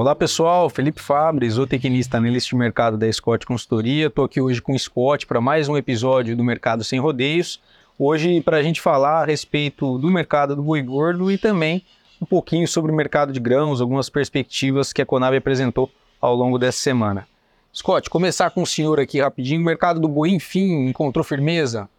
Olá 0.00 0.14
pessoal, 0.14 0.70
Felipe 0.70 0.98
Fabre, 0.98 1.50
zootecnista 1.50 2.16
analista 2.16 2.48
de 2.48 2.56
mercado 2.56 2.96
da 2.96 3.12
Scott 3.12 3.44
Consultoria. 3.44 4.06
Estou 4.06 4.24
aqui 4.24 4.40
hoje 4.40 4.62
com 4.62 4.72
o 4.72 4.78
Scott 4.78 5.26
para 5.26 5.42
mais 5.42 5.68
um 5.68 5.76
episódio 5.76 6.34
do 6.34 6.42
Mercado 6.42 6.82
Sem 6.82 6.98
Rodeios. 6.98 7.60
Hoje 7.98 8.40
para 8.40 8.56
a 8.56 8.62
gente 8.62 8.80
falar 8.80 9.20
a 9.20 9.24
respeito 9.26 9.98
do 9.98 10.10
mercado 10.10 10.56
do 10.56 10.62
boi 10.62 10.80
gordo 10.80 11.30
e 11.30 11.36
também 11.36 11.84
um 12.18 12.24
pouquinho 12.24 12.66
sobre 12.66 12.90
o 12.90 12.94
mercado 12.94 13.30
de 13.30 13.38
grãos, 13.38 13.82
algumas 13.82 14.08
perspectivas 14.08 14.90
que 14.90 15.02
a 15.02 15.04
Conab 15.04 15.36
apresentou 15.36 15.90
ao 16.18 16.34
longo 16.34 16.58
dessa 16.58 16.78
semana. 16.78 17.28
Scott, 17.70 18.08
começar 18.08 18.48
com 18.52 18.62
o 18.62 18.66
senhor 18.66 18.98
aqui 18.98 19.20
rapidinho. 19.20 19.60
O 19.60 19.64
mercado 19.66 20.00
do 20.00 20.08
boi, 20.08 20.30
enfim, 20.30 20.88
encontrou 20.88 21.22
firmeza? 21.22 21.90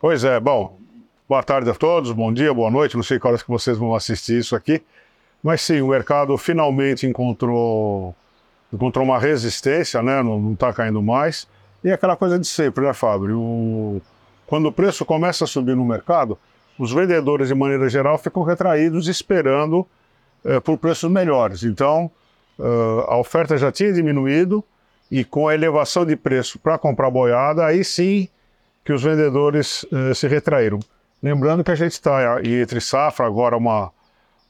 Pois 0.00 0.24
é, 0.24 0.40
bom, 0.40 0.78
boa 1.28 1.42
tarde 1.42 1.68
a 1.68 1.74
todos, 1.74 2.12
bom 2.12 2.32
dia, 2.32 2.54
boa 2.54 2.70
noite, 2.70 2.96
não 2.96 3.02
sei 3.02 3.20
que 3.20 3.26
horas 3.26 3.42
que 3.42 3.50
vocês 3.50 3.76
vão 3.76 3.94
assistir 3.94 4.38
isso 4.38 4.56
aqui, 4.56 4.82
mas 5.42 5.62
sim, 5.62 5.80
o 5.80 5.88
mercado 5.88 6.36
finalmente 6.38 7.06
encontrou, 7.06 8.14
encontrou 8.72 9.04
uma 9.04 9.18
resistência, 9.18 10.02
né, 10.02 10.22
não 10.22 10.52
está 10.52 10.72
caindo 10.72 11.02
mais, 11.02 11.48
e 11.82 11.88
é 11.88 11.92
aquela 11.92 12.16
coisa 12.16 12.38
de 12.38 12.46
sempre, 12.46 12.84
né, 12.84 12.92
Fábio? 12.92 13.38
O, 13.38 14.02
quando 14.46 14.66
o 14.66 14.72
preço 14.72 15.04
começa 15.04 15.44
a 15.44 15.46
subir 15.46 15.74
no 15.74 15.84
mercado, 15.84 16.38
os 16.78 16.92
vendedores, 16.92 17.48
de 17.48 17.54
maneira 17.54 17.88
geral, 17.88 18.16
ficam 18.18 18.42
retraídos 18.42 19.08
esperando 19.08 19.86
é, 20.44 20.60
por 20.60 20.78
preços 20.78 21.10
melhores. 21.10 21.62
Então, 21.62 22.10
uh, 22.58 23.00
a 23.06 23.16
oferta 23.16 23.56
já 23.56 23.70
tinha 23.70 23.92
diminuído, 23.92 24.64
e 25.12 25.24
com 25.24 25.46
a 25.46 25.54
elevação 25.54 26.06
de 26.06 26.16
preço 26.16 26.58
para 26.58 26.78
comprar 26.78 27.10
boiada, 27.10 27.66
aí 27.66 27.84
sim 27.84 28.30
que 28.82 28.94
os 28.94 29.02
vendedores 29.02 29.84
eh, 29.92 30.14
se 30.14 30.26
retraíram. 30.26 30.80
Lembrando 31.22 31.62
que 31.62 31.70
a 31.70 31.74
gente 31.74 31.92
está 31.92 32.40
entre 32.42 32.80
safra, 32.80 33.26
agora 33.26 33.54
uma, 33.54 33.92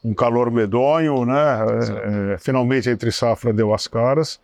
um 0.03 0.13
calor 0.13 0.51
medonho, 0.51 1.25
né? 1.25 2.33
É, 2.33 2.37
finalmente 2.37 2.89
entre 2.89 3.11
safra 3.11 3.53
deu 3.53 3.73
as 3.73 3.87
caras, 3.87 4.39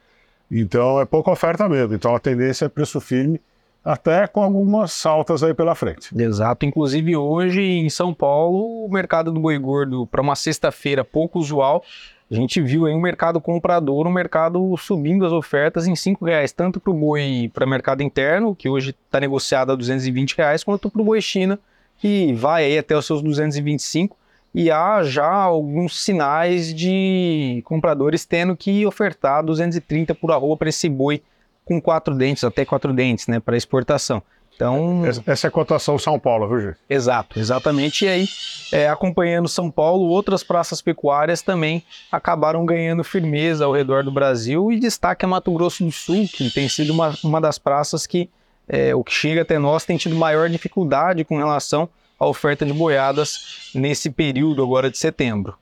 então 0.49 0.99
é 0.99 1.05
pouca 1.05 1.31
oferta 1.31 1.67
mesmo. 1.67 1.93
Então 1.93 2.15
a 2.15 2.19
tendência 2.19 2.65
é 2.65 2.69
preço 2.69 2.99
firme, 3.01 3.41
até 3.83 4.27
com 4.27 4.41
algumas 4.41 4.91
saltas 4.91 5.43
aí 5.43 5.53
pela 5.53 5.75
frente. 5.75 6.09
Exato. 6.17 6.65
Inclusive 6.65 7.15
hoje 7.15 7.61
em 7.61 7.89
São 7.89 8.13
Paulo, 8.13 8.85
o 8.85 8.89
mercado 8.91 9.31
do 9.31 9.39
boi 9.39 9.57
gordo 9.57 10.07
para 10.07 10.21
uma 10.21 10.35
sexta-feira 10.35 11.03
pouco 11.03 11.39
usual 11.39 11.83
a 12.31 12.35
gente 12.35 12.61
viu 12.61 12.85
aí 12.85 12.93
um 12.93 13.01
mercado 13.01 13.41
comprador, 13.41 14.05
um 14.05 14.11
mercado 14.11 14.77
subindo 14.77 15.25
as 15.25 15.31
ofertas 15.31 15.87
em 15.87 15.93
R$ 15.93 16.17
reais, 16.21 16.51
tanto 16.51 16.79
para 16.79 16.91
o 16.91 16.93
boi 16.93 17.49
para 17.51 17.65
mercado 17.65 18.03
interno, 18.03 18.55
que 18.55 18.69
hoje 18.69 18.91
está 18.91 19.19
negociado 19.19 19.71
a 19.71 19.75
220 19.75 20.37
reais, 20.37 20.63
quanto 20.63 20.91
para 20.91 21.01
o 21.01 21.05
boi 21.05 21.19
China, 21.21 21.59
que 21.97 22.31
vai 22.33 22.65
aí 22.65 22.77
até 22.77 22.95
os 22.95 23.07
seus 23.07 23.23
225 23.23 24.15
e 24.53 24.71
há 24.71 25.03
já 25.03 25.29
alguns 25.29 26.03
sinais 26.03 26.73
de 26.73 27.61
compradores 27.65 28.25
tendo 28.25 28.55
que 28.55 28.85
ofertar 28.85 29.43
230 29.43 30.15
por 30.15 30.31
arroba 30.31 30.57
para 30.57 30.69
esse 30.69 30.89
boi 30.89 31.21
com 31.63 31.79
quatro 31.79 32.15
dentes, 32.15 32.43
até 32.43 32.65
quatro 32.65 32.91
dentes, 32.91 33.27
né, 33.27 33.39
para 33.39 33.55
exportação. 33.55 34.23
Então, 34.55 35.03
essa 35.25 35.47
é 35.47 35.49
a 35.49 35.51
cotação 35.51 35.97
São 35.97 36.19
Paulo, 36.19 36.45
viu, 36.49 36.59
gente? 36.59 36.77
Exato, 36.89 37.39
exatamente. 37.39 38.03
E 38.03 38.09
aí, 38.09 38.27
é, 38.73 38.89
acompanhando 38.89 39.47
São 39.47 39.71
Paulo, 39.71 40.07
outras 40.07 40.43
praças 40.43 40.81
pecuárias 40.81 41.41
também 41.41 41.81
acabaram 42.11 42.65
ganhando 42.65 43.01
firmeza 43.01 43.63
ao 43.63 43.71
redor 43.71 44.03
do 44.03 44.11
Brasil. 44.11 44.69
E 44.69 44.77
destaque 44.77 45.23
a 45.23 45.27
Mato 45.29 45.53
Grosso 45.53 45.85
do 45.85 45.91
Sul, 45.93 46.27
que 46.27 46.49
tem 46.49 46.67
sido 46.67 46.91
uma, 46.91 47.15
uma 47.23 47.39
das 47.39 47.57
praças 47.57 48.05
que 48.05 48.29
é, 48.67 48.93
o 48.93 49.01
que 49.01 49.13
chega 49.13 49.41
até 49.41 49.57
nós 49.57 49.85
tem 49.85 49.97
tido 49.97 50.15
maior 50.15 50.49
dificuldade 50.49 51.23
com 51.23 51.37
relação 51.37 51.89
à 52.19 52.27
oferta 52.27 52.65
de 52.65 52.73
boiadas 52.73 53.71
nesse 53.73 54.09
período 54.09 54.61
agora 54.61 54.89
de 54.89 54.97
setembro. 54.97 55.55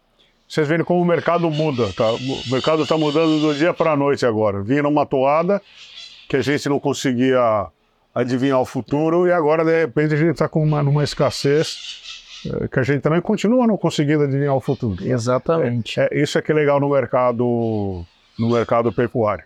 Vocês 0.47 0.67
veem 0.67 0.83
como 0.83 1.01
o 1.01 1.05
mercado 1.05 1.49
muda, 1.51 1.91
tá? 1.93 2.09
O 2.09 2.51
mercado 2.51 2.83
está 2.83 2.97
mudando 2.97 3.39
do 3.39 3.53
dia 3.53 3.73
para 3.73 3.91
a 3.91 3.97
noite 3.97 4.25
agora. 4.25 4.61
Vinha 4.63 4.87
uma 4.87 5.05
toada 5.05 5.61
que 6.29 6.37
a 6.37 6.41
gente 6.41 6.69
não 6.69 6.79
conseguia 6.79 7.67
adivinhar 8.15 8.59
o 8.59 8.65
futuro 8.65 9.27
e 9.27 9.31
agora, 9.31 9.63
de 9.63 9.81
repente, 9.81 10.13
a 10.13 10.17
gente 10.17 10.31
está 10.31 10.47
com 10.47 10.63
uma, 10.63 10.81
numa 10.81 11.03
escassez 11.03 12.41
é, 12.45 12.67
que 12.67 12.79
a 12.79 12.83
gente 12.83 13.01
também 13.01 13.21
continua 13.21 13.67
não 13.67 13.77
conseguindo 13.77 14.23
adivinhar 14.23 14.55
o 14.55 14.61
futuro. 14.61 15.05
Exatamente. 15.05 15.99
É, 15.99 16.07
é, 16.11 16.21
isso 16.21 16.37
é 16.37 16.41
que 16.41 16.51
é 16.51 16.55
legal 16.55 16.79
no 16.79 16.89
mercado, 16.89 18.05
no 18.39 18.49
mercado 18.49 18.91
pecuário. 18.91 19.43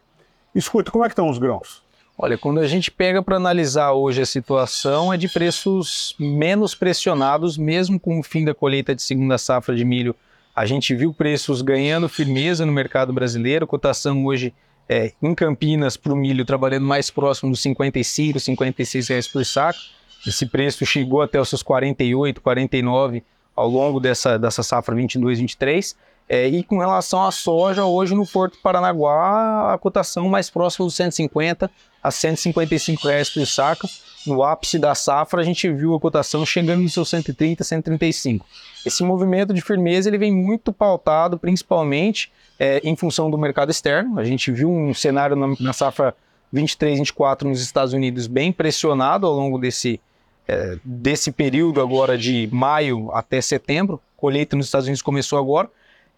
Escuta, 0.54 0.92
como 0.92 1.04
é 1.04 1.08
que 1.08 1.14
estão 1.14 1.30
os 1.30 1.38
grãos? 1.38 1.81
Olha, 2.24 2.38
quando 2.38 2.60
a 2.60 2.68
gente 2.68 2.92
pega 2.92 3.20
para 3.24 3.38
analisar 3.38 3.94
hoje 3.94 4.22
a 4.22 4.26
situação, 4.28 5.12
é 5.12 5.18
de 5.18 5.28
preços 5.28 6.16
menos 6.20 6.76
pressionados, 6.76 7.58
mesmo 7.58 8.00
com 8.00 8.20
o 8.20 8.24
fim 8.24 8.46
da 8.46 8.54
colheita 8.54 8.94
de 8.94 9.02
segunda 9.02 9.40
safra 9.40 9.76
de 9.76 9.84
milho. 9.84 10.16
A 10.56 10.68
gente 10.68 10.94
viu 10.94 11.12
preços 11.12 11.64
ganhando 11.64 12.08
firmeza 12.08 12.64
no 12.64 12.72
mercado 12.72 13.12
brasileiro, 13.12 13.66
cotação 13.66 14.24
hoje 14.24 14.54
é, 14.88 15.14
em 15.20 15.34
Campinas 15.34 15.98
para 15.98 16.14
o 16.14 16.16
milho 16.16 16.46
trabalhando 16.46 16.86
mais 16.86 17.10
próximo 17.10 17.50
dos 17.50 17.60
55, 17.62 18.40
56 18.40 19.08
reais 19.08 19.28
por 19.28 19.44
saco. 19.44 19.80
Esse 20.28 20.46
preço 20.46 20.86
chegou 20.86 21.24
até 21.24 21.42
os 21.42 21.50
seus 21.50 21.64
48, 21.64 22.40
49 22.40 23.24
ao 23.56 23.68
longo 23.68 24.00
dessa, 24.00 24.38
dessa 24.38 24.62
safra 24.62 24.94
22, 24.94 25.40
23. 25.40 25.96
É, 26.34 26.48
e 26.48 26.64
com 26.64 26.78
relação 26.78 27.22
à 27.26 27.30
soja, 27.30 27.84
hoje 27.84 28.16
no 28.16 28.26
Porto 28.26 28.58
Paranaguá, 28.64 29.74
a 29.74 29.78
cotação 29.78 30.30
mais 30.30 30.50
próxima 30.50 30.86
dos 30.86 30.96
150 30.96 31.70
a 32.02 32.10
155 32.10 33.06
reais 33.06 33.30
por 33.30 33.46
saco. 33.46 33.86
No 34.26 34.42
ápice 34.42 34.80
da 34.80 34.96
safra, 34.96 35.42
a 35.42 35.44
gente 35.44 35.70
viu 35.70 35.94
a 35.94 36.00
cotação 36.00 36.46
chegando 36.46 36.84
nos 36.84 36.94
seus 36.94 37.10
130, 37.10 37.66
135. 37.66 38.46
Esse 38.86 39.04
movimento 39.04 39.54
de 39.54 39.60
firmeza 39.60 40.08
ele 40.08 40.18
vem 40.18 40.34
muito 40.34 40.72
pautado, 40.72 41.38
principalmente 41.38 42.32
é, 42.58 42.80
em 42.82 42.96
função 42.96 43.30
do 43.30 43.38
mercado 43.38 43.70
externo. 43.70 44.18
A 44.18 44.24
gente 44.24 44.54
viu 44.54 44.72
um 44.72 44.94
cenário 44.94 45.36
na, 45.36 45.54
na 45.60 45.74
safra 45.74 46.16
23, 46.54 47.00
24 47.00 47.50
nos 47.50 47.62
Estados 47.62 47.92
Unidos 47.92 48.28
bem 48.28 48.54
pressionado 48.54 49.28
ao 49.28 49.34
longo 49.34 49.58
desse, 49.58 50.00
é, 50.48 50.78
desse 50.82 51.30
período 51.30 51.82
agora 51.82 52.18
de 52.18 52.48
maio 52.54 53.12
até 53.12 53.42
setembro. 53.42 54.00
colheita 54.16 54.56
nos 54.56 54.68
Estados 54.68 54.88
Unidos 54.88 55.02
começou 55.02 55.38
agora, 55.38 55.70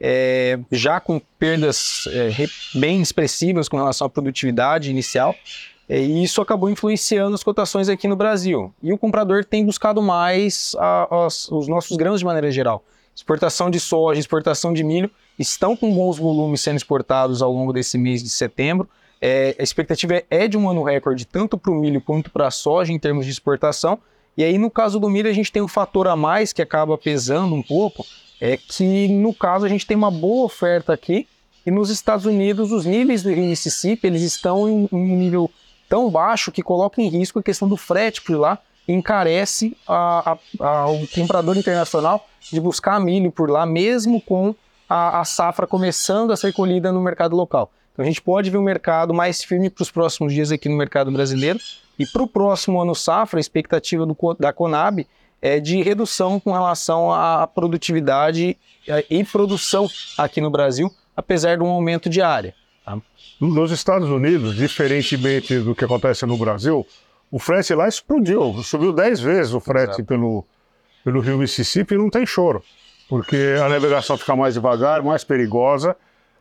é, 0.06 0.60
já 0.70 1.00
com 1.00 1.18
perdas 1.40 2.10
é, 2.12 2.46
bem 2.78 3.02
expressivas 3.02 3.70
com 3.70 3.78
relação 3.78 4.06
à 4.06 4.10
produtividade 4.10 4.92
inicial. 4.92 5.34
É, 5.88 5.98
e 5.98 6.22
isso 6.22 6.42
acabou 6.42 6.70
influenciando 6.70 7.34
as 7.34 7.42
cotações 7.42 7.88
aqui 7.88 8.06
no 8.06 8.16
Brasil. 8.18 8.74
E 8.84 8.92
o 8.92 8.98
comprador 8.98 9.46
tem 9.46 9.66
buscado 9.66 10.02
mais 10.02 10.76
a, 10.78 11.08
a, 11.10 11.28
os 11.28 11.70
nossos 11.70 11.96
grãos 11.96 12.20
de 12.20 12.26
maneira 12.26 12.52
geral. 12.52 12.84
Exportação 13.16 13.70
de 13.70 13.80
soja, 13.80 14.20
exportação 14.20 14.74
de 14.74 14.84
milho 14.84 15.10
estão 15.40 15.74
com 15.74 15.94
bons 15.94 16.18
volumes 16.18 16.60
sendo 16.60 16.78
exportados 16.78 17.42
ao 17.42 17.54
longo 17.54 17.72
desse 17.72 17.98
mês 17.98 18.22
de 18.22 18.30
setembro. 18.30 18.90
É, 19.22 19.56
a 19.58 19.64
expectativa 19.64 20.22
é 20.30 20.50
de 20.50 20.58
um 20.58 20.70
ano 20.70 20.84
recorde 20.84 21.26
tanto 21.26 21.58
para 21.58 21.72
o 21.72 21.76
milho 21.76 22.02
quanto 22.02 22.30
para 22.30 22.48
a 22.48 22.52
soja 22.52 22.92
em 22.92 23.00
termos 23.00 23.26
de 23.26 23.32
exportação. 23.32 23.98
E 24.36 24.44
aí, 24.44 24.58
no 24.58 24.70
caso 24.70 25.00
do 25.00 25.10
milho, 25.10 25.30
a 25.30 25.34
gente 25.34 25.52
tem 25.52 25.62
um 25.62 25.68
fator 25.68 26.08
a 26.08 26.16
mais 26.16 26.52
que 26.52 26.62
acaba 26.62 26.98
pesando 26.98 27.56
um 27.56 27.62
pouco, 27.62 28.06
é 28.46 28.58
que 28.58 29.08
no 29.08 29.34
caso 29.34 29.66
a 29.66 29.70
gente 29.70 29.88
tem 29.88 29.96
uma 29.96 30.12
boa 30.12 30.46
oferta 30.46 30.92
aqui 30.92 31.26
e 31.66 31.72
nos 31.72 31.90
Estados 31.90 32.26
Unidos 32.26 32.74
os 32.74 32.86
níveis 32.86 33.24
do 33.24 33.30
Mississippi 33.30 34.08
eles 34.08 34.22
estão 34.22 34.68
em 34.68 34.90
um 34.92 35.16
nível 35.16 35.50
tão 35.88 36.10
baixo 36.10 36.52
que 36.52 36.62
coloca 36.62 37.02
em 37.02 37.08
risco 37.08 37.40
a 37.40 37.44
questão 37.44 37.70
do 37.70 37.78
frete 37.78 38.22
por 38.22 38.38
lá 38.38 38.60
encarece 38.86 39.78
a, 39.88 40.34
a, 40.60 40.68
a, 40.68 40.90
o 40.90 41.08
comprador 41.08 41.58
internacional 41.58 42.28
de 42.52 42.60
buscar 42.60 43.00
milho 43.00 43.32
por 43.32 43.50
lá, 43.50 43.66
mesmo 43.66 44.20
com 44.20 44.54
a, 44.90 45.24
safra 45.24 45.66
começando 45.66 46.32
a 46.32 46.38
ser 46.38 46.52
colhida 46.54 46.92
no 46.92 47.02
mercado 47.02 47.36
local. 47.36 47.72
Então 47.94 48.04
a 48.04 48.06
gente 48.06 48.22
pode 48.22 48.50
ver 48.50 48.58
um 48.58 48.64
mercado 48.64 49.14
mais 49.14 49.42
firme 49.42 49.70
para 49.70 49.84
os 49.84 49.90
próximos 49.90 50.34
dias 50.34 50.52
aqui 50.52 50.68
no 50.68 50.76
mercado 50.76 51.12
brasileiro. 51.12 51.60
E 51.98 52.06
para 52.06 52.24
o 52.24 52.28
próximo 52.28 52.82
ano 52.82 52.94
safra, 52.94 53.40
a 53.40 53.42
expectativa 53.42 54.06
do, 54.06 54.16
da 54.38 54.52
Conab 54.52 55.08
é 55.44 55.60
de 55.60 55.82
redução 55.82 56.40
com 56.40 56.54
relação 56.54 57.12
à 57.12 57.46
produtividade 57.46 58.58
e 59.10 59.24
produção 59.26 59.90
aqui 60.18 60.40
no 60.40 60.50
Brasil, 60.50 60.90
apesar 61.14 61.58
de 61.58 61.64
um 61.64 61.68
aumento 61.68 62.10
de 62.10 62.22
área. 62.22 62.56
Tá? 62.86 62.98
Nos 63.42 63.70
Estados 63.70 64.08
Unidos, 64.08 64.56
diferentemente 64.56 65.60
do 65.60 65.76
que 65.76 65.84
acontece 65.84 66.26
no 66.26 66.38
Brasil, 66.38 66.88
o 67.30 67.40
frete 67.40 67.74
lá 67.74 67.90
explodiu, 67.90 68.64
subiu 68.64 68.94
10 68.94 69.20
vezes 69.20 69.54
o 69.54 69.60
frete 69.60 70.02
pelo, 70.02 70.46
pelo 71.04 71.20
rio 71.20 71.38
Mississippi 71.38 71.96
e 71.96 71.98
não 71.98 72.10
tem 72.10 72.26
choro, 72.26 72.64
porque 73.10 73.58
a 73.62 73.68
navegação 73.68 74.18
fica 74.18 74.38
mais 74.38 74.54
devagar, 74.54 75.04
mais 75.04 75.26
perigosa 75.26 75.94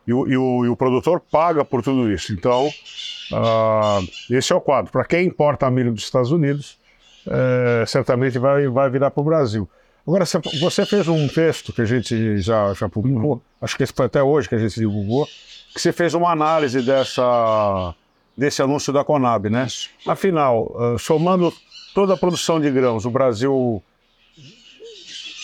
e 0.07 0.13
o, 0.13 0.25
e 0.29 0.37
o, 0.37 0.65
e 0.65 0.69
o 0.69 0.77
produtor 0.77 1.19
paga 1.19 1.65
por 1.65 1.83
tudo 1.83 2.09
isso. 2.09 2.31
Então, 2.31 2.67
uh, 2.67 4.33
esse 4.33 4.53
é 4.53 4.55
o 4.55 4.61
quadro. 4.61 4.93
Para 4.93 5.03
quem 5.03 5.27
importa 5.27 5.69
milho 5.69 5.91
dos 5.91 6.03
Estados 6.03 6.31
Unidos, 6.31 6.81
é, 7.27 7.85
certamente 7.85 8.37
vai, 8.37 8.67
vai 8.67 8.89
virar 8.89 9.11
para 9.11 9.21
o 9.21 9.23
Brasil. 9.23 9.69
Agora, 10.05 10.25
você 10.59 10.85
fez 10.85 11.07
um 11.07 11.27
texto 11.27 11.71
que 11.71 11.81
a 11.81 11.85
gente 11.85 12.37
já, 12.39 12.73
já 12.73 12.89
publicou, 12.89 13.41
acho 13.61 13.77
que 13.77 13.85
foi 13.85 14.05
até 14.05 14.21
hoje 14.21 14.49
que 14.49 14.55
a 14.55 14.57
gente 14.59 14.75
divulgou, 14.75 15.25
que 15.73 15.79
você 15.79 15.93
fez 15.93 16.13
uma 16.13 16.29
análise 16.31 16.81
dessa 16.81 17.95
desse 18.35 18.61
anúncio 18.61 18.91
da 18.91 19.03
Conab, 19.03 19.47
né? 19.47 19.67
Afinal, 20.07 20.63
uh, 20.75 20.97
somando 20.97 21.53
toda 21.93 22.15
a 22.15 22.17
produção 22.17 22.59
de 22.59 22.69
grãos, 22.69 23.05
o 23.05 23.11
Brasil 23.11 23.81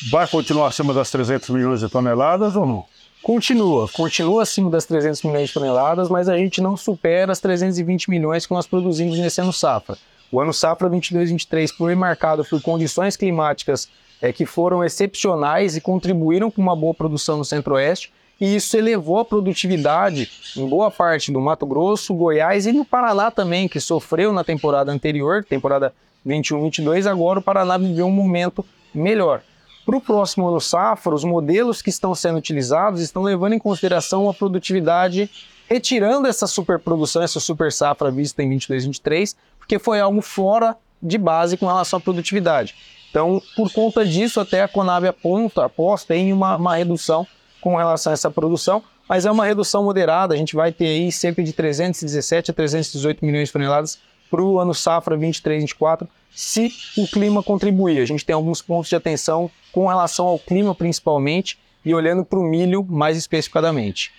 vai 0.09 0.27
continuar 0.27 0.67
acima 0.67 0.93
das 0.93 1.11
300 1.11 1.49
milhões 1.49 1.79
de 1.81 1.89
toneladas 1.89 2.55
ou 2.55 2.65
não? 2.65 2.85
Continua, 3.21 3.87
continua 3.89 4.43
acima 4.43 4.69
das 4.69 4.85
300 4.85 5.23
milhões 5.23 5.49
de 5.49 5.53
toneladas, 5.53 6.09
mas 6.09 6.29
a 6.29 6.37
gente 6.37 6.61
não 6.61 6.77
supera 6.77 7.31
as 7.31 7.39
320 7.39 8.09
milhões 8.09 8.45
que 8.45 8.53
nós 8.53 8.65
produzimos 8.65 9.19
nesse 9.19 9.41
ano 9.41 9.51
safra. 9.51 9.97
O 10.31 10.39
ano 10.39 10.53
safra 10.53 10.89
22-23 10.89 11.69
foi 11.75 11.95
marcado 11.95 12.45
por 12.45 12.61
condições 12.61 13.15
climáticas 13.15 13.89
é, 14.21 14.31
que 14.31 14.45
foram 14.45 14.83
excepcionais 14.83 15.75
e 15.75 15.81
contribuíram 15.81 16.51
com 16.51 16.61
uma 16.61 16.75
boa 16.75 16.93
produção 16.93 17.37
no 17.37 17.45
Centro-Oeste, 17.45 18.11
e 18.39 18.55
isso 18.55 18.77
elevou 18.77 19.19
a 19.19 19.25
produtividade 19.25 20.29
em 20.55 20.67
boa 20.67 20.89
parte 20.89 21.31
do 21.31 21.41
Mato 21.41 21.65
Grosso, 21.65 22.13
Goiás 22.13 22.65
e 22.65 22.71
no 22.71 22.85
Paraná 22.85 23.29
também, 23.29 23.67
que 23.67 23.79
sofreu 23.79 24.31
na 24.31 24.43
temporada 24.43 24.91
anterior, 24.91 25.43
temporada 25.43 25.93
21-22, 26.25 27.09
agora 27.09 27.39
o 27.39 27.41
Paraná 27.41 27.77
viveu 27.77 28.05
um 28.05 28.11
momento 28.11 28.65
melhor. 28.93 29.41
Para 29.85 29.97
o 29.97 30.01
próximo 30.01 30.47
ano 30.47 30.61
safra, 30.61 31.15
os 31.15 31.23
modelos 31.23 31.81
que 31.81 31.89
estão 31.89 32.13
sendo 32.13 32.37
utilizados 32.37 33.01
estão 33.01 33.23
levando 33.23 33.53
em 33.53 33.59
consideração 33.59 34.29
a 34.29 34.33
produtividade, 34.33 35.29
retirando 35.67 36.27
essa 36.27 36.45
superprodução, 36.45 37.21
essa 37.21 37.39
super 37.39 37.71
safra 37.71 38.11
vista 38.11 38.43
em 38.43 38.49
22-23, 38.51 39.35
porque 39.69 39.77
foi 39.77 39.99
algo 39.99 40.19
fora 40.19 40.75
de 40.99 41.15
base 41.15 41.55
com 41.55 41.67
relação 41.67 41.97
à 41.97 42.01
produtividade. 42.01 42.73
Então, 43.11 43.39
por 43.55 43.71
conta 43.71 44.03
disso, 44.03 44.39
até 44.39 44.63
a 44.63 44.67
Conab 44.67 45.05
aponta, 45.05 45.63
aposta 45.63 46.15
em 46.15 46.33
uma, 46.33 46.55
uma 46.55 46.75
redução 46.75 47.25
com 47.61 47.75
relação 47.75 48.11
a 48.11 48.15
essa 48.15 48.31
produção, 48.31 48.81
mas 49.07 49.27
é 49.27 49.31
uma 49.31 49.45
redução 49.45 49.83
moderada, 49.83 50.33
a 50.33 50.37
gente 50.37 50.55
vai 50.55 50.71
ter 50.71 50.87
aí 50.87 51.11
cerca 51.11 51.43
de 51.43 51.53
317 51.53 52.49
a 52.49 52.53
318 52.53 53.23
milhões 53.23 53.49
de 53.49 53.53
toneladas 53.53 53.99
para 54.29 54.41
o 54.41 54.57
ano 54.59 54.73
safra 54.73 55.15
23-24, 55.15 56.07
se 56.31 56.71
o 56.97 57.07
clima 57.07 57.43
contribuir. 57.43 58.01
A 58.01 58.05
gente 58.05 58.25
tem 58.25 58.33
alguns 58.33 58.63
pontos 58.63 58.89
de 58.89 58.95
atenção 58.95 59.51
com 59.71 59.85
relação 59.85 60.25
ao 60.25 60.39
clima 60.39 60.73
principalmente 60.73 61.59
e 61.85 61.93
olhando 61.93 62.25
para 62.25 62.39
o 62.39 62.43
milho 62.43 62.83
mais 62.83 63.17
especificadamente. 63.17 64.11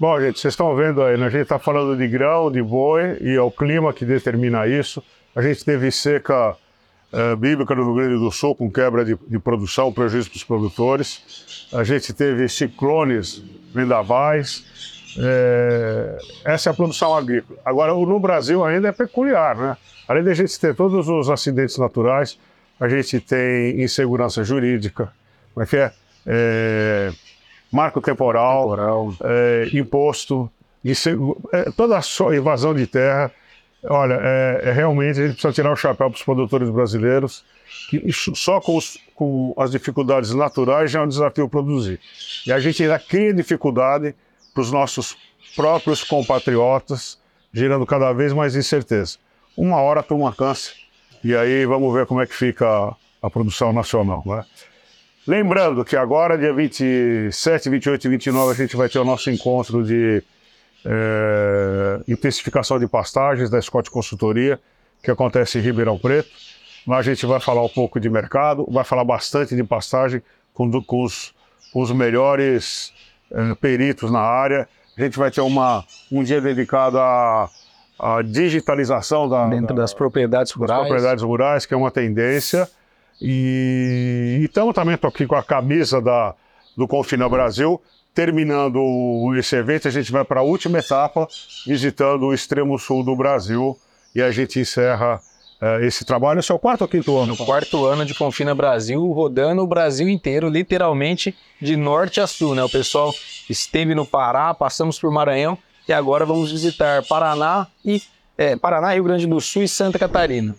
Bom, 0.00 0.20
gente, 0.20 0.38
vocês 0.38 0.52
estão 0.52 0.76
vendo 0.76 1.02
aí, 1.02 1.16
né? 1.18 1.26
a 1.26 1.28
gente 1.28 1.42
está 1.42 1.58
falando 1.58 1.98
de 1.98 2.06
grão, 2.06 2.52
de 2.52 2.62
boi 2.62 3.18
e 3.20 3.34
é 3.34 3.40
o 3.40 3.50
clima 3.50 3.92
que 3.92 4.04
determina 4.04 4.64
isso. 4.64 5.02
A 5.34 5.42
gente 5.42 5.64
teve 5.64 5.90
seca 5.90 6.54
é, 7.12 7.34
bíblica 7.34 7.74
no 7.74 7.82
Rio 7.82 7.94
Grande 7.94 8.14
do 8.14 8.30
Sul, 8.30 8.54
com 8.54 8.70
quebra 8.70 9.04
de, 9.04 9.18
de 9.26 9.38
produção, 9.40 9.92
prejuízo 9.92 10.30
para 10.30 10.36
os 10.36 10.44
produtores. 10.44 11.66
A 11.72 11.82
gente 11.82 12.12
teve 12.12 12.48
ciclones, 12.48 13.42
vendavais. 13.74 14.64
É, 15.18 16.18
essa 16.44 16.70
é 16.70 16.72
a 16.72 16.74
produção 16.76 17.16
agrícola. 17.16 17.58
Agora, 17.64 17.92
no 17.92 18.20
Brasil 18.20 18.64
ainda 18.64 18.86
é 18.86 18.92
peculiar, 18.92 19.56
né? 19.56 19.76
Além 20.06 20.22
de 20.22 20.30
a 20.30 20.34
gente 20.34 20.60
ter 20.60 20.76
todos 20.76 21.08
os 21.08 21.28
acidentes 21.28 21.76
naturais, 21.76 22.38
a 22.78 22.88
gente 22.88 23.18
tem 23.18 23.82
insegurança 23.82 24.44
jurídica, 24.44 25.12
como 25.52 25.64
é 25.64 25.66
que 25.66 25.76
é? 25.76 25.92
Marco 27.72 28.00
temporal, 28.00 28.70
temporal. 28.70 29.14
É, 29.24 29.68
imposto, 29.72 30.50
é, 31.52 31.70
toda 31.72 31.98
a 31.98 32.36
invasão 32.36 32.74
de 32.74 32.86
terra 32.86 33.32
Olha, 33.84 34.18
é, 34.20 34.60
é, 34.64 34.72
realmente 34.72 35.20
a 35.20 35.26
gente 35.26 35.34
precisa 35.34 35.52
tirar 35.52 35.72
o 35.72 35.76
chapéu 35.76 36.10
para 36.10 36.16
os 36.16 36.22
produtores 36.22 36.68
brasileiros, 36.68 37.44
que 37.88 38.12
só 38.12 38.60
com, 38.60 38.76
os, 38.76 38.98
com, 39.14 39.54
as 39.56 39.70
dificuldades 39.70 40.34
naturais 40.34 40.90
já 40.90 41.00
é 41.00 41.02
um 41.02 41.08
desafio 41.08 41.48
produzir. 41.48 42.00
E 42.44 42.52
a 42.52 42.58
gente 42.58 42.82
ainda 42.82 42.98
cria 42.98 43.32
dificuldade 43.32 44.14
para 44.52 44.60
os 44.60 44.72
nossos 44.72 45.16
próprios 45.54 46.02
compatriotas, 46.02 47.18
gerando 47.52 47.86
cada 47.86 48.12
vez 48.12 48.32
mais 48.32 48.56
incerteza. 48.56 49.16
Uma 49.56 49.80
hora 49.80 50.02
toma 50.02 50.34
câncer, 50.34 50.74
e 51.22 51.34
aí 51.34 51.64
vamos 51.64 51.94
ver 51.94 52.04
como 52.06 52.20
é 52.20 52.26
que 52.26 52.34
fica 52.34 52.66
a, 52.66 52.96
a 53.22 53.30
produção 53.30 53.72
nacional. 53.72 54.24
Né? 54.26 54.44
Lembrando 55.28 55.84
que 55.84 55.94
agora, 55.94 56.38
dia 56.38 56.54
27, 56.54 57.68
28 57.68 58.06
e 58.06 58.08
29, 58.08 58.50
a 58.50 58.54
gente 58.54 58.74
vai 58.74 58.88
ter 58.88 58.98
o 58.98 59.04
nosso 59.04 59.30
encontro 59.30 59.84
de 59.84 60.24
é, 60.86 62.00
intensificação 62.08 62.78
de 62.78 62.86
pastagens 62.86 63.50
da 63.50 63.60
Scott 63.60 63.90
Consultoria, 63.90 64.58
que 65.02 65.10
acontece 65.10 65.58
em 65.58 65.60
Ribeirão 65.60 65.98
Preto. 65.98 66.30
Lá 66.86 66.96
a 66.96 67.02
gente 67.02 67.26
vai 67.26 67.38
falar 67.40 67.62
um 67.62 67.68
pouco 67.68 68.00
de 68.00 68.08
mercado, 68.08 68.66
vai 68.70 68.84
falar 68.84 69.04
bastante 69.04 69.54
de 69.54 69.62
pastagem 69.62 70.22
com, 70.54 70.82
com, 70.82 71.04
os, 71.04 71.34
os, 71.74 71.92
melhores 71.92 72.94
é, 73.30 73.54
peritos 73.54 74.10
na 74.10 74.20
área. 74.20 74.66
A 74.96 75.02
gente 75.02 75.18
vai 75.18 75.30
ter 75.30 75.42
uma, 75.42 75.84
um 76.10 76.22
dia 76.22 76.40
dedicado 76.40 76.98
à, 76.98 77.50
à 77.98 78.22
digitalização 78.22 79.28
da, 79.28 79.46
dentro 79.46 79.76
da, 79.76 79.82
das 79.82 79.92
propriedades 79.92 80.52
rurais. 80.52 80.70
Das 80.70 80.88
propriedades 80.88 81.22
rurais, 81.22 81.66
que 81.66 81.74
é 81.74 81.76
uma 81.76 81.90
tendência. 81.90 82.66
E 83.20 84.40
estamos 84.44 84.74
também 84.74 84.94
aqui 85.00 85.26
com 85.26 85.34
a 85.34 85.42
camisa 85.42 86.00
da, 86.00 86.34
do 86.76 86.86
Confina 86.86 87.28
Brasil, 87.28 87.80
terminando 88.14 89.32
esse 89.36 89.56
evento, 89.56 89.88
a 89.88 89.90
gente 89.90 90.10
vai 90.10 90.24
para 90.24 90.40
a 90.40 90.42
última 90.42 90.78
etapa, 90.78 91.26
visitando 91.66 92.26
o 92.26 92.34
extremo 92.34 92.78
sul 92.78 93.04
do 93.04 93.14
Brasil, 93.14 93.78
e 94.14 94.22
a 94.22 94.30
gente 94.30 94.58
encerra 94.58 95.20
uh, 95.60 95.84
esse 95.84 96.04
trabalho. 96.04 96.40
Esse 96.40 96.50
é 96.50 96.54
o 96.54 96.58
quarto 96.58 96.82
ou 96.82 96.88
quinto 96.88 97.16
ano? 97.16 97.34
O 97.34 97.36
quarto 97.36 97.84
ano 97.84 98.04
de 98.04 98.14
Confina 98.14 98.54
Brasil, 98.54 99.04
rodando 99.12 99.62
o 99.62 99.66
Brasil 99.66 100.08
inteiro, 100.08 100.48
literalmente 100.48 101.36
de 101.60 101.76
norte 101.76 102.20
a 102.20 102.26
sul. 102.26 102.54
Né? 102.54 102.62
O 102.62 102.68
pessoal 102.68 103.12
esteve 103.48 103.94
no 103.94 104.06
Pará, 104.06 104.54
passamos 104.54 104.98
por 104.98 105.10
Maranhão, 105.10 105.58
e 105.88 105.92
agora 105.92 106.26
vamos 106.26 106.50
visitar 106.50 107.02
Paraná 107.04 107.66
e 107.84 108.02
é, 108.36 108.56
Paraná, 108.56 108.92
Rio 108.92 109.04
Grande 109.04 109.26
do 109.26 109.40
Sul 109.40 109.62
e 109.62 109.68
Santa 109.68 109.98
Catarina. 109.98 110.54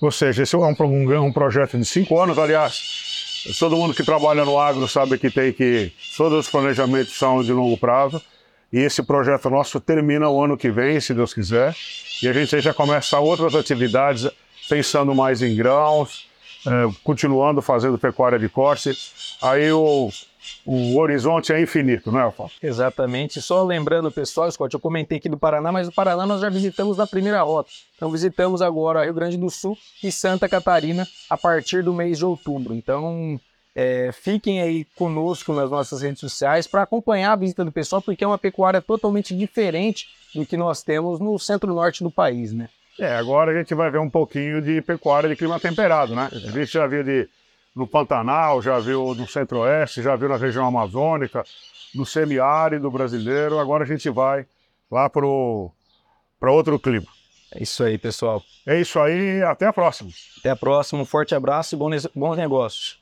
Ou 0.00 0.10
seja, 0.10 0.42
esse 0.42 0.54
é 0.54 0.58
um, 0.58 0.74
um, 0.78 1.24
um 1.26 1.32
projeto 1.32 1.78
de 1.78 1.84
cinco 1.84 2.20
anos, 2.20 2.38
aliás 2.38 3.10
Todo 3.58 3.76
mundo 3.76 3.94
que 3.94 4.04
trabalha 4.04 4.44
no 4.44 4.58
agro 4.58 4.86
sabe 4.86 5.16
que 5.16 5.30
tem 5.30 5.52
que. 5.52 5.92
Todos 6.16 6.46
os 6.46 6.50
planejamentos 6.50 7.16
são 7.16 7.42
de 7.42 7.52
longo 7.52 7.76
prazo. 7.78 8.20
E 8.72 8.78
esse 8.78 9.02
projeto 9.02 9.48
nosso 9.48 9.80
termina 9.80 10.28
o 10.28 10.42
ano 10.42 10.56
que 10.56 10.70
vem, 10.70 11.00
se 11.00 11.14
Deus 11.14 11.32
quiser. 11.32 11.74
E 12.22 12.28
a 12.28 12.32
gente 12.32 12.60
já 12.60 12.74
começa 12.74 13.18
outras 13.18 13.54
atividades, 13.54 14.30
pensando 14.68 15.14
mais 15.14 15.42
em 15.42 15.56
grãos, 15.56 16.28
continuando 17.02 17.62
fazendo 17.62 17.98
pecuária 17.98 18.38
de 18.38 18.48
corte. 18.48 18.90
Aí 19.42 19.70
o, 19.72 20.10
o 20.64 20.98
horizonte 20.98 21.52
é 21.52 21.60
infinito, 21.60 22.10
não 22.10 22.20
é, 22.20 22.22
Alfa? 22.22 22.46
Exatamente. 22.62 23.40
Só 23.40 23.62
lembrando, 23.62 24.10
pessoal, 24.10 24.50
Scott, 24.50 24.74
eu 24.74 24.80
comentei 24.80 25.18
aqui 25.18 25.28
do 25.28 25.38
Paraná, 25.38 25.72
mas 25.72 25.88
o 25.88 25.92
Paraná 25.92 26.26
nós 26.26 26.40
já 26.40 26.48
visitamos 26.48 26.96
na 26.96 27.06
primeira 27.06 27.42
rota. 27.42 27.70
Então 27.96 28.10
visitamos 28.10 28.62
agora 28.62 29.04
Rio 29.04 29.14
Grande 29.14 29.36
do 29.36 29.50
Sul 29.50 29.76
e 30.02 30.10
Santa 30.10 30.48
Catarina 30.48 31.06
a 31.28 31.36
partir 31.36 31.82
do 31.82 31.94
mês 31.94 32.18
de 32.18 32.24
outubro. 32.24 32.74
Então 32.74 33.40
é, 33.74 34.10
fiquem 34.12 34.60
aí 34.60 34.84
conosco 34.96 35.52
nas 35.52 35.70
nossas 35.70 36.02
redes 36.02 36.20
sociais 36.20 36.66
para 36.66 36.82
acompanhar 36.82 37.32
a 37.32 37.36
visita 37.36 37.64
do 37.64 37.72
pessoal, 37.72 38.02
porque 38.02 38.24
é 38.24 38.26
uma 38.26 38.38
pecuária 38.38 38.80
totalmente 38.80 39.34
diferente 39.36 40.08
do 40.34 40.44
que 40.44 40.56
nós 40.56 40.82
temos 40.82 41.20
no 41.20 41.38
centro-norte 41.38 42.02
do 42.02 42.10
país, 42.10 42.52
né? 42.52 42.68
É, 42.98 43.16
agora 43.16 43.52
a 43.52 43.54
gente 43.54 43.74
vai 43.74 43.90
ver 43.90 43.98
um 43.98 44.10
pouquinho 44.10 44.60
de 44.60 44.80
pecuária 44.82 45.28
de 45.28 45.36
clima 45.36 45.58
temperado, 45.58 46.14
né? 46.14 46.28
A 46.32 46.50
gente 46.50 46.66
já 46.66 46.86
viu 46.86 47.02
de 47.02 47.28
no 47.74 47.86
Pantanal, 47.86 48.60
já 48.60 48.78
viu 48.78 49.14
no 49.14 49.28
Centro-Oeste, 49.28 50.02
já 50.02 50.16
viu 50.16 50.28
na 50.28 50.36
região 50.36 50.66
amazônica, 50.66 51.44
no 51.94 52.04
semiárido 52.04 52.90
brasileiro. 52.90 53.58
Agora 53.58 53.84
a 53.84 53.86
gente 53.86 54.10
vai 54.10 54.44
lá 54.90 55.08
para 55.08 56.52
outro 56.52 56.78
clima. 56.78 57.06
É 57.54 57.62
isso 57.62 57.82
aí, 57.82 57.98
pessoal. 57.98 58.42
É 58.66 58.80
isso 58.80 58.98
aí, 58.98 59.42
até 59.42 59.66
a 59.66 59.72
próxima. 59.72 60.10
Até 60.38 60.50
a 60.50 60.56
próxima, 60.56 61.02
um 61.02 61.06
forte 61.06 61.34
abraço 61.34 61.74
e 61.74 61.78
bons 61.78 62.36
negócios. 62.36 63.00